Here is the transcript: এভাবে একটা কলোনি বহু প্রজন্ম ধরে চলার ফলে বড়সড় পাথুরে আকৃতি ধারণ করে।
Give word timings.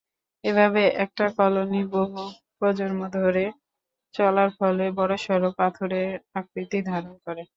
এভাবে 0.43 0.81
একটা 1.03 1.25
কলোনি 1.37 1.81
বহু 1.93 2.21
প্রজন্ম 2.57 2.99
ধরে 3.17 3.45
চলার 4.13 4.49
ফলে 4.57 4.85
বড়সড় 4.97 5.45
পাথুরে 5.57 6.01
আকৃতি 6.39 6.79
ধারণ 6.89 7.15
করে। 7.25 7.43